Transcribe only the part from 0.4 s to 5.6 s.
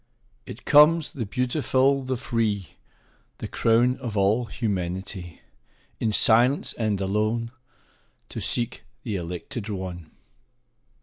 It comes,— the beautiful, the free, Tl: >wn of all humanity,—